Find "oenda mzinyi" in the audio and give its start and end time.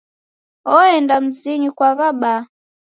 0.75-1.69